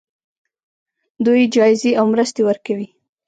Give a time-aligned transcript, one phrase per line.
[1.25, 2.87] دوی جایزې او مرستې ورکوي.